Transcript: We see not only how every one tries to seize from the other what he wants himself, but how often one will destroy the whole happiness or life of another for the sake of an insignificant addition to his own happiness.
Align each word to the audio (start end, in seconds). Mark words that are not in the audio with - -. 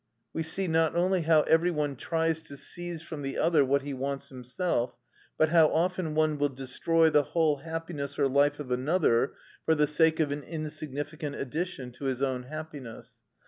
We 0.33 0.41
see 0.41 0.67
not 0.67 0.95
only 0.95 1.21
how 1.21 1.43
every 1.43 1.69
one 1.69 1.95
tries 1.95 2.41
to 2.47 2.57
seize 2.57 3.03
from 3.03 3.21
the 3.21 3.37
other 3.37 3.63
what 3.63 3.83
he 3.83 3.93
wants 3.93 4.29
himself, 4.29 4.97
but 5.37 5.49
how 5.49 5.67
often 5.67 6.15
one 6.15 6.39
will 6.39 6.49
destroy 6.49 7.11
the 7.11 7.21
whole 7.21 7.57
happiness 7.57 8.17
or 8.17 8.27
life 8.27 8.59
of 8.59 8.71
another 8.71 9.33
for 9.63 9.75
the 9.75 9.85
sake 9.85 10.19
of 10.19 10.31
an 10.31 10.41
insignificant 10.41 11.35
addition 11.35 11.91
to 11.91 12.05
his 12.05 12.23
own 12.23 12.45
happiness. 12.45 13.17